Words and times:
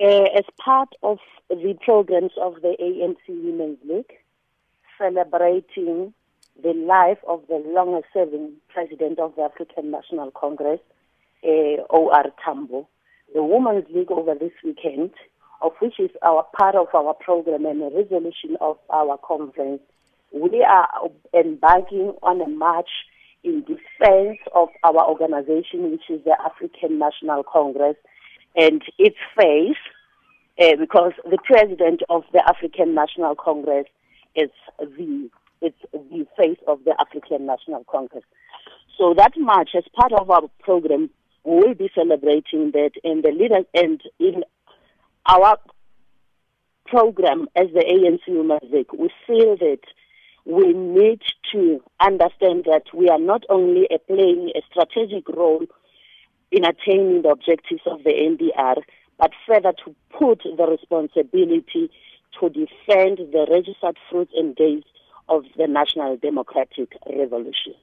Uh, 0.00 0.24
as 0.36 0.44
part 0.58 0.88
of 1.04 1.18
the 1.48 1.78
programs 1.84 2.32
of 2.40 2.54
the 2.62 2.76
ANC 2.80 3.16
Women's 3.28 3.78
League, 3.84 4.12
celebrating 4.98 6.12
the 6.60 6.72
life 6.72 7.18
of 7.28 7.42
the 7.48 7.62
longest 7.66 8.06
serving 8.12 8.52
president 8.68 9.20
of 9.20 9.36
the 9.36 9.42
African 9.42 9.92
National 9.92 10.32
Congress, 10.32 10.80
uh, 11.44 11.82
O.R. 11.90 12.24
Tambo, 12.44 12.88
the 13.34 13.42
Women's 13.44 13.86
League 13.94 14.10
over 14.10 14.34
this 14.34 14.52
weekend, 14.64 15.12
of 15.62 15.72
which 15.80 16.00
is 16.00 16.10
our 16.22 16.44
part 16.58 16.74
of 16.74 16.88
our 16.92 17.14
program 17.14 17.64
and 17.64 17.80
a 17.82 17.96
resolution 17.96 18.56
of 18.60 18.76
our 18.90 19.16
conference, 19.18 19.80
we 20.32 20.62
are 20.62 20.88
embarking 21.32 22.14
on 22.22 22.40
a 22.40 22.48
march 22.48 22.90
in 23.44 23.60
defense 23.62 24.38
of 24.54 24.68
our 24.82 25.08
organization, 25.08 25.90
which 25.92 26.10
is 26.10 26.24
the 26.24 26.36
African 26.44 26.98
National 26.98 27.44
Congress, 27.44 27.96
and 28.56 28.82
its 28.98 29.16
face, 29.36 29.76
uh, 30.60 30.76
because 30.78 31.12
the 31.24 31.38
president 31.44 32.02
of 32.08 32.24
the 32.32 32.42
African 32.48 32.94
National 32.94 33.34
Congress 33.34 33.86
is 34.34 34.50
the 34.78 35.30
it's 35.60 35.78
the 35.92 36.26
face 36.36 36.58
of 36.66 36.84
the 36.84 36.94
African 37.00 37.46
National 37.46 37.84
Congress. 37.84 38.24
So 38.98 39.14
that 39.16 39.32
march, 39.36 39.70
as 39.76 39.84
part 39.94 40.12
of 40.12 40.30
our 40.30 40.42
program, 40.60 41.08
we 41.44 41.56
will 41.56 41.74
be 41.74 41.90
celebrating 41.94 42.72
that, 42.72 42.92
and 43.02 43.22
the 43.22 43.30
leader 43.30 43.60
and 43.72 44.00
in 44.18 44.44
our 45.26 45.58
program 46.86 47.48
as 47.56 47.68
the 47.72 47.80
ANC 47.80 48.70
League, 48.70 48.92
we 48.96 49.10
feel 49.26 49.56
that 49.56 49.80
we 50.44 50.72
need 50.72 51.22
to 51.52 51.82
understand 52.00 52.64
that 52.66 52.84
we 52.92 53.08
are 53.08 53.18
not 53.18 53.44
only 53.48 53.88
playing 54.06 54.52
a 54.54 54.60
strategic 54.70 55.28
role 55.28 55.64
in 56.54 56.64
attaining 56.64 57.22
the 57.22 57.30
objectives 57.30 57.82
of 57.86 58.04
the 58.04 58.10
NDR, 58.10 58.76
but 59.18 59.32
further 59.46 59.72
to 59.84 59.94
put 60.16 60.42
the 60.44 60.66
responsibility 60.66 61.90
to 62.38 62.48
defend 62.48 63.18
the 63.32 63.46
registered 63.50 63.98
fruits 64.08 64.32
and 64.36 64.54
dates 64.54 64.86
of 65.28 65.42
the 65.56 65.66
National 65.66 66.16
Democratic 66.16 66.92
Revolution. 67.08 67.74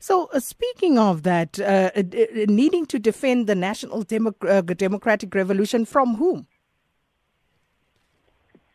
So, 0.00 0.28
uh, 0.32 0.40
speaking 0.40 0.98
of 0.98 1.24
that, 1.24 1.58
uh, 1.58 1.90
uh, 1.96 2.02
needing 2.48 2.86
to 2.86 2.98
defend 2.98 3.46
the 3.46 3.54
National 3.54 4.02
Demo- 4.02 4.34
uh, 4.42 4.62
Democratic 4.62 5.34
Revolution 5.34 5.84
from 5.84 6.16
whom? 6.16 6.46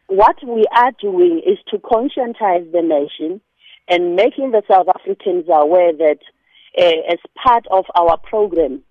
What 0.08 0.38
we 0.46 0.66
are 0.76 0.92
doing 1.00 1.42
is 1.46 1.58
to 1.72 1.78
conscientize 1.78 2.72
the 2.72 2.82
nation 2.82 3.42
and 3.88 4.16
making 4.16 4.52
the 4.52 4.64
South 4.70 4.88
Africans 4.88 5.46
aware 5.50 5.94
that 5.94 6.20
uh, 6.78 7.12
as 7.12 7.20
part 7.42 7.66
of 7.72 7.86
our 7.96 8.18
program, 8.18 8.84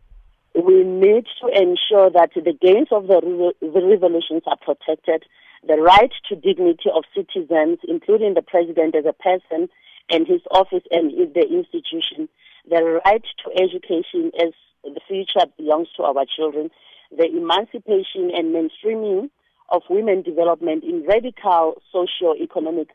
we 0.54 0.84
need 0.84 1.26
to 1.40 1.48
ensure 1.48 2.10
that 2.10 2.30
the 2.34 2.52
gains 2.60 2.88
of 2.90 3.06
the, 3.06 3.20
re- 3.22 3.68
the 3.70 3.86
revolutions 3.86 4.42
are 4.46 4.56
protected, 4.56 5.24
the 5.66 5.76
right 5.76 6.12
to 6.28 6.36
dignity 6.36 6.90
of 6.94 7.04
citizens, 7.14 7.78
including 7.88 8.34
the 8.34 8.42
president 8.42 8.94
as 8.94 9.04
a 9.06 9.12
person 9.12 9.68
and 10.10 10.26
his 10.26 10.40
office 10.50 10.82
and 10.90 11.10
the 11.34 11.48
institution, 11.48 12.28
the 12.68 13.00
right 13.04 13.24
to 13.44 13.62
education 13.62 14.30
as 14.40 14.52
the 14.84 15.00
future 15.08 15.46
belongs 15.56 15.88
to 15.96 16.02
our 16.02 16.24
children, 16.36 16.70
the 17.16 17.24
emancipation 17.24 18.30
and 18.34 18.54
mainstreaming 18.54 19.30
of 19.68 19.82
women 19.88 20.22
development 20.22 20.84
in 20.84 21.04
radical 21.06 21.80
socio-economic 21.90 22.88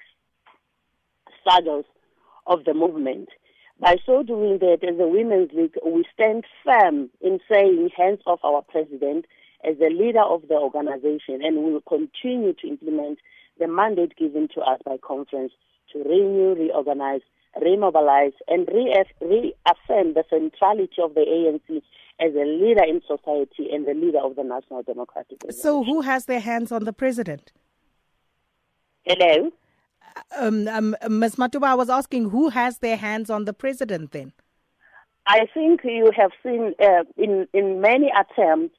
struggles 1.42 1.86
of 2.46 2.66
the 2.66 2.74
movement. 2.74 3.30
By 3.80 3.98
so 4.06 4.24
doing 4.24 4.58
that, 4.60 4.80
as 4.84 5.00
a 5.00 5.08
Women's 5.08 5.52
League, 5.54 5.76
we 5.86 6.04
stand 6.14 6.46
firm 6.66 7.10
in 7.22 7.40
saying 7.50 7.90
hands 7.96 8.22
off 8.26 8.40
our 8.44 8.64
president 8.64 9.26
as 9.64 9.78
the 9.78 9.90
leader 9.90 10.22
of 10.22 10.48
the 10.48 10.56
organization, 10.56 11.42
and 11.44 11.64
we 11.64 11.74
will 11.74 11.82
continue 11.82 12.54
to 12.54 12.68
implement 12.68 13.20
the 13.60 13.68
mandate 13.68 14.16
given 14.18 14.48
to 14.56 14.62
us 14.62 14.80
by 14.84 14.98
conference 14.98 15.52
to 15.94 16.00
renew, 16.00 16.56
reorganize, 16.56 17.22
remobilize, 17.62 18.34
and 18.48 18.68
reaffirm 18.68 20.14
the 20.14 20.24
centrality 20.30 21.02
of 21.04 21.14
the 21.14 21.22
ANC 21.22 21.82
as 22.20 22.34
a 22.34 22.46
leader 22.46 22.84
in 22.84 23.02
society 23.08 23.70
and 23.72 23.88
the 23.88 23.94
leader 23.94 24.20
of 24.20 24.36
the 24.36 24.44
National 24.44 24.82
Democratic. 24.82 25.40
So, 25.52 25.84
who 25.84 26.02
has 26.02 26.26
their 26.26 26.40
hands 26.40 26.72
on 26.72 26.84
the 26.84 26.94
president? 26.94 27.52
Hello? 29.06 29.52
Um, 30.38 30.68
um, 30.68 30.96
Ms. 31.10 31.36
Matuba, 31.36 31.64
I 31.64 31.76
was 31.76 31.90
asking 31.90 32.30
who 32.30 32.50
has 32.50 32.80
their 32.80 32.98
hands 32.98 33.30
on 33.30 33.46
the 33.46 33.54
president 33.54 34.12
then? 34.12 34.34
I 35.26 35.48
think 35.54 35.82
you 35.84 36.12
have 36.16 36.32
seen 36.44 36.74
uh, 36.82 37.04
in, 37.18 37.48
in 37.54 37.82
many 37.82 38.12
attempts 38.18 38.76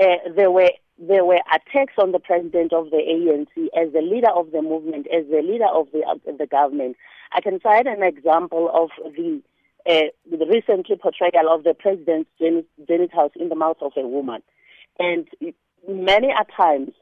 uh, 0.00 0.16
there 0.34 0.50
were 0.50 0.70
there 0.96 1.24
were 1.24 1.40
attacks 1.52 1.94
on 1.98 2.12
the 2.12 2.20
president 2.20 2.72
of 2.72 2.90
the 2.90 2.98
ANC 2.98 3.66
as 3.76 3.92
the 3.92 4.00
leader 4.00 4.30
of 4.30 4.52
the 4.52 4.62
movement, 4.62 5.06
as 5.12 5.24
the 5.28 5.42
leader 5.42 5.66
of 5.66 5.88
the 5.92 6.02
the 6.38 6.46
government. 6.46 6.96
I 7.32 7.40
can 7.40 7.60
cite 7.60 7.86
an 7.86 8.02
example 8.02 8.70
of 8.72 8.90
the 9.14 9.40
uh, 9.88 10.10
the 10.30 10.46
recently 10.46 10.96
portrayal 10.96 11.52
of 11.52 11.64
the 11.64 11.74
president's 11.74 12.30
genitals 12.38 13.32
in 13.36 13.48
the 13.48 13.54
mouth 13.54 13.76
of 13.80 13.92
a 13.96 14.06
woman, 14.06 14.42
and 14.98 15.28
many 15.88 16.28
a 16.28 16.44
times 16.56 16.92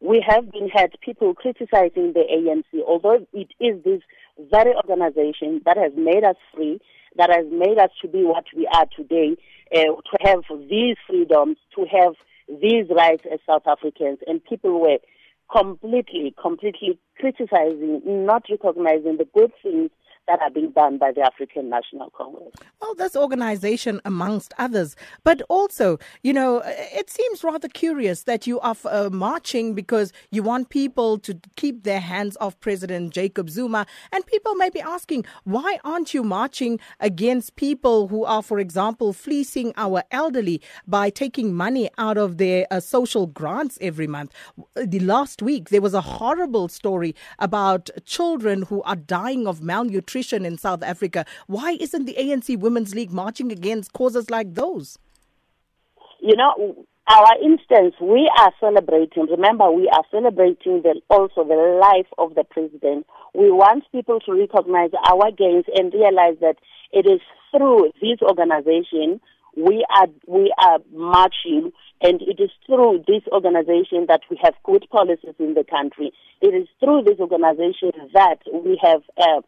we 0.00 0.24
have 0.26 0.50
been 0.52 0.68
had 0.68 0.92
people 1.00 1.34
criticizing 1.34 2.12
the 2.12 2.24
ANC, 2.30 2.82
although 2.86 3.26
it 3.32 3.48
is 3.60 3.82
this 3.84 4.00
very 4.50 4.74
organization 4.74 5.60
that 5.64 5.76
has 5.76 5.92
made 5.96 6.24
us 6.24 6.36
free, 6.54 6.80
that 7.16 7.30
has 7.30 7.46
made 7.50 7.78
us 7.78 7.90
to 8.02 8.08
be 8.08 8.22
what 8.22 8.44
we 8.56 8.68
are 8.72 8.86
today, 8.96 9.36
uh, 9.74 9.80
to 9.80 10.18
have 10.20 10.42
these 10.68 10.96
freedoms, 11.06 11.56
to 11.74 11.84
have 11.90 12.14
these 12.60 12.86
rights 12.94 13.24
as 13.30 13.40
South 13.46 13.66
Africans, 13.66 14.18
and 14.26 14.44
people 14.44 14.80
were 14.80 14.98
completely, 15.50 16.34
completely 16.40 16.98
criticizing, 17.18 18.02
not 18.04 18.44
recognizing 18.50 19.16
the 19.16 19.26
good 19.34 19.52
things 19.62 19.90
that 20.28 20.40
are 20.42 20.50
being 20.50 20.70
done 20.70 20.98
by 20.98 21.10
the 21.10 21.22
African 21.22 21.70
National 21.70 22.10
Congress. 22.10 22.52
Well, 22.80 22.94
this 22.94 23.16
organization, 23.16 24.00
amongst 24.04 24.52
others, 24.58 24.94
but 25.24 25.40
also, 25.48 25.98
you 26.22 26.34
know, 26.34 26.62
it 26.66 27.08
seems 27.08 27.42
rather 27.42 27.66
curious 27.66 28.24
that 28.24 28.46
you 28.46 28.60
are 28.60 28.76
uh, 28.84 29.08
marching 29.10 29.74
because 29.74 30.12
you 30.30 30.42
want 30.42 30.68
people 30.68 31.18
to 31.20 31.40
keep 31.56 31.84
their 31.84 32.00
hands 32.00 32.36
off 32.40 32.60
President 32.60 33.14
Jacob 33.14 33.48
Zuma. 33.48 33.86
And 34.12 34.26
people 34.26 34.54
may 34.54 34.68
be 34.68 34.80
asking, 34.80 35.24
why 35.44 35.78
aren't 35.82 36.12
you 36.12 36.22
marching 36.22 36.78
against 37.00 37.56
people 37.56 38.08
who 38.08 38.24
are, 38.24 38.42
for 38.42 38.58
example, 38.58 39.14
fleecing 39.14 39.72
our 39.78 40.02
elderly 40.10 40.60
by 40.86 41.08
taking 41.08 41.54
money 41.54 41.88
out 41.96 42.18
of 42.18 42.36
their 42.36 42.66
uh, 42.70 42.80
social 42.80 43.26
grants 43.26 43.78
every 43.80 44.06
month? 44.06 44.34
The 44.76 45.00
last 45.00 45.40
week, 45.40 45.70
there 45.70 45.80
was 45.80 45.94
a 45.94 46.02
horrible 46.02 46.68
story 46.68 47.14
about 47.38 47.88
children 48.04 48.62
who 48.62 48.82
are 48.82 48.96
dying 48.96 49.46
of 49.46 49.62
malnutrition 49.62 50.17
nutrition 50.18 50.44
in 50.44 50.58
South 50.58 50.82
Africa. 50.82 51.24
Why 51.46 51.76
isn't 51.80 52.04
the 52.04 52.14
ANC 52.14 52.58
Women's 52.58 52.94
League 52.94 53.12
marching 53.12 53.52
against 53.52 53.92
causes 53.92 54.30
like 54.30 54.54
those? 54.54 54.98
You 56.20 56.36
know, 56.36 56.86
our 57.08 57.34
instance, 57.42 57.94
we 58.00 58.30
are 58.38 58.52
celebrating, 58.60 59.26
remember, 59.30 59.70
we 59.70 59.88
are 59.88 60.04
celebrating 60.10 60.82
the, 60.82 61.00
also 61.08 61.44
the 61.44 61.80
life 61.80 62.10
of 62.18 62.34
the 62.34 62.44
president. 62.44 63.06
We 63.34 63.50
want 63.50 63.84
people 63.92 64.18
to 64.20 64.32
recognize 64.32 64.90
our 65.08 65.30
gains 65.30 65.64
and 65.74 65.92
realize 65.92 66.36
that 66.40 66.56
it 66.92 67.06
is 67.06 67.20
through 67.52 67.92
this 68.02 68.20
organization 68.22 69.20
we 69.58 69.84
are 69.90 70.06
we 70.26 70.52
are 70.58 70.78
marching 70.92 71.72
and 72.00 72.22
it 72.22 72.40
is 72.40 72.50
through 72.66 73.04
this 73.08 73.22
organization 73.32 74.06
that 74.06 74.20
we 74.30 74.38
have 74.42 74.54
good 74.62 74.86
policies 74.90 75.34
in 75.38 75.54
the 75.54 75.64
country. 75.64 76.12
It 76.40 76.54
is 76.54 76.68
through 76.78 77.02
this 77.02 77.18
organization 77.18 77.90
that 78.14 78.38
we 78.52 78.78
have 78.82 79.02
uh, 79.16 79.40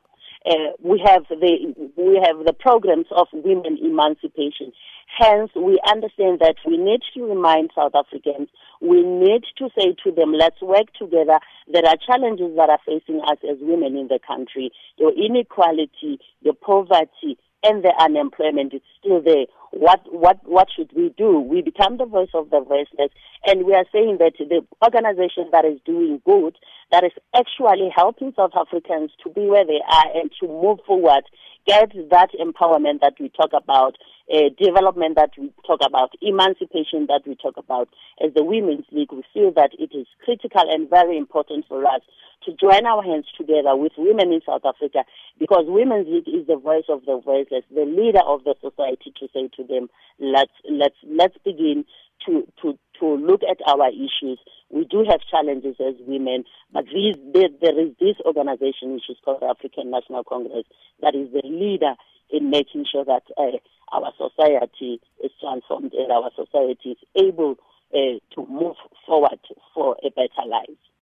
uh, 0.47 0.73
we 0.83 1.03
have 1.05 1.25
the 1.29 1.75
we 1.97 2.21
have 2.25 2.45
the 2.45 2.53
programs 2.53 3.07
of 3.11 3.29
women 3.33 3.79
emancipation. 3.83 4.73
Hence, 5.19 5.51
we 5.57 5.81
understand 5.91 6.39
that 6.41 6.57
we 6.65 6.77
need 6.77 7.01
to 7.15 7.25
remind 7.25 7.71
South 7.75 7.93
Africans, 7.95 8.49
we 8.81 9.03
need 9.03 9.43
to 9.59 9.69
say 9.77 9.95
to 10.05 10.13
them, 10.13 10.33
let's 10.33 10.63
work 10.63 10.87
together. 10.99 11.41
There 11.67 11.85
are 11.85 11.97
challenges 12.07 12.55
that 12.57 12.71
are 12.71 12.79
facing 12.87 13.21
us 13.21 13.39
as 13.43 13.59
women 13.61 13.97
in 13.97 14.07
the 14.07 14.21
country. 14.25 14.71
Your 14.99 15.13
inequality, 15.13 16.21
your 16.43 16.55
poverty, 16.55 17.39
and 17.63 17.85
the 17.85 17.93
unemployment 17.99 18.75
is 18.75 18.81
still 18.99 19.23
there. 19.23 19.47
What 19.73 20.01
what 20.11 20.39
what 20.45 20.69
should 20.75 20.91
we 20.97 21.15
do? 21.17 21.39
We 21.39 21.63
become 21.63 21.99
the 21.99 22.07
voice 22.07 22.31
of 22.35 22.51
the 22.51 22.61
voiceless, 22.61 23.11
and 23.47 23.65
we 23.65 23.75
are 23.75 23.85
saying 23.93 24.19
that 24.19 24.33
the 24.39 24.67
organization 24.83 25.49
that 25.53 25.65
is 25.65 25.79
doing 25.85 26.21
good, 26.25 26.57
that 26.91 27.05
is 27.05 27.13
actually 27.35 27.91
helping 27.95 28.33
South 28.35 28.53
Africans 28.57 29.13
to 29.23 29.31
be 29.31 29.47
where 29.47 29.65
they 29.65 29.81
are 29.89 30.07
and 30.15 30.31
to 30.41 30.49
move 30.49 30.79
forward, 30.87 31.23
get 31.67 31.93
that 32.11 32.31
empowerment 32.41 33.01
that 33.01 33.15
we 33.21 33.29
talk 33.29 33.51
about 33.53 33.97
uh, 34.33 34.49
development 34.59 35.17
that 35.17 35.31
we 35.37 35.53
talk 35.67 35.81
about, 35.85 36.13
emancipation 36.23 37.07
that 37.09 37.23
we 37.27 37.35
talk 37.35 37.57
about, 37.57 37.89
as 38.25 38.33
the 38.35 38.45
Women's 38.45 38.87
League, 38.93 39.13
we 39.13 39.25
feel 39.35 39.53
that 39.53 39.71
it 39.79 39.91
is 39.97 40.07
critical 40.25 40.63
and 40.71 40.89
very 40.89 41.19
important 41.19 41.67
for 41.69 41.85
us 41.85 42.01
to 42.45 42.53
join 42.55 42.87
our 42.87 43.03
hands 43.03 43.27
together 43.37 43.77
with 43.77 43.93
women 43.99 44.33
in 44.33 44.41
South 44.47 44.63
Africa 44.65 45.05
because 45.39 45.65
Women's 45.67 46.07
League 46.09 46.29
is 46.29 46.47
the 46.47 46.57
voice 46.57 46.89
of 46.89 47.05
the 47.05 47.21
voiceless, 47.23 47.65
the 47.75 47.85
leader 47.85 48.23
of 48.25 48.45
the 48.45 48.55
society 48.63 49.13
to 49.19 49.29
say 49.35 49.51
to 49.57 49.65
them, 49.65 49.89
let's, 50.19 50.53
let's, 50.71 50.97
let's 51.05 51.37
begin 51.45 51.85
to, 52.27 52.47
to, 52.63 52.79
to 53.01 53.07
look 53.07 53.41
at 53.43 53.59
our 53.67 53.89
issues. 53.91 54.39
We 54.71 54.85
do 54.85 55.05
have 55.09 55.21
challenges 55.31 55.77
as 55.81 55.95
women, 56.07 56.45
but 56.73 56.85
these, 56.87 57.17
there, 57.35 57.49
there 57.61 57.79
is 57.79 57.93
this 57.99 58.17
organization 58.25 58.95
which 58.95 59.11
is 59.11 59.17
called 59.25 59.41
the 59.41 59.47
African 59.47 59.91
National 59.91 60.25
Congress 60.25 60.65
that 61.03 61.15
is 61.15 61.33
the 61.33 61.43
leader 61.45 61.95
in 62.31 62.51
making 62.51 62.87
sure 62.91 63.05
that 63.05 63.23
uh, 63.37 63.59
our 63.93 64.13
society 64.17 65.01
is 65.23 65.31
transformed 65.41 65.93
and 65.93 66.13
our 66.13 66.31
society 66.37 66.91
is 66.91 66.99
able 67.17 67.57
uh, 67.95 68.19
to 68.35 68.47
move 68.49 68.77
forward 69.07 69.41
for 69.75 69.97
a 70.05 70.11
better 70.11 70.47
life. 70.47 70.69